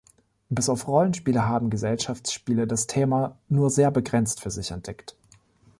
Bis 0.49 0.67
auf 0.67 0.87
Rollenspiele 0.87 1.47
haben 1.47 1.69
Gesellschaftsspiele 1.69 2.65
das 2.65 2.87
Thema 2.87 3.37
nur 3.49 3.69
sehr 3.69 3.91
begrenzt 3.91 4.41
für 4.41 4.49
sich 4.49 4.71
entdeckt. 4.71 5.15